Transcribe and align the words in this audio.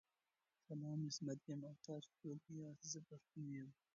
سلام 0.67 0.99
عصمت 1.09 1.39
یم 1.49 1.61
او 1.69 1.75
تاسو 1.85 2.09
څوک 2.21 2.41
ياست 2.61 2.85
ذه 2.91 2.99
پښتون 3.09 3.45
یم 3.57 3.69